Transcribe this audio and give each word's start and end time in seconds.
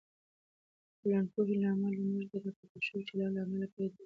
د 0.03 0.03
ټولنپوهنې 1.03 1.55
له 1.63 1.67
امله، 1.73 1.99
موږ 2.11 2.25
د 2.31 2.33
راپیدا 2.43 2.79
شوي 2.87 3.03
چلند 3.09 3.33
له 3.35 3.41
امله 3.45 3.65
پوهیدلی 3.73 3.95
شو. 3.97 3.99